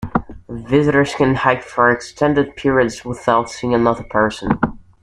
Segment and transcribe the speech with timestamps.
[0.49, 4.57] Visitors can hike for extended periods without seeing another person.